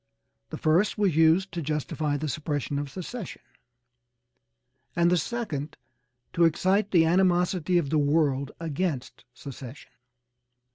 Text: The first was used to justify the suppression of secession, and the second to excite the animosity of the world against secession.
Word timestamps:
The 0.49 0.57
first 0.57 0.97
was 0.97 1.15
used 1.15 1.51
to 1.51 1.61
justify 1.61 2.17
the 2.17 2.27
suppression 2.27 2.79
of 2.79 2.89
secession, 2.89 3.43
and 4.95 5.11
the 5.11 5.15
second 5.17 5.77
to 6.33 6.43
excite 6.45 6.89
the 6.89 7.05
animosity 7.05 7.77
of 7.77 7.91
the 7.91 7.99
world 7.99 8.51
against 8.59 9.25
secession. 9.35 9.91